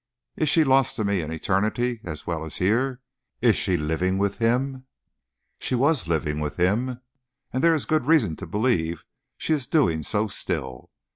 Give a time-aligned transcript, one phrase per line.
[0.35, 3.01] Is she lost to me in eternity as well as here?
[3.39, 4.87] Is she living with him?"
[5.59, 6.99] "She was living with him,
[7.53, 9.05] and there is good reason to believe
[9.37, 10.89] she is doing so still.